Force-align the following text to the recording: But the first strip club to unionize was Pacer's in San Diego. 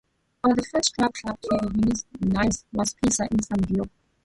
But 0.41 0.55
the 0.55 0.63
first 0.63 0.85
strip 0.89 1.13
club 1.13 1.37
to 1.41 1.59
unionize 1.61 2.65
was 2.73 2.95
Pacer's 2.95 3.27
in 3.29 3.43
San 3.43 3.59
Diego. 3.59 3.87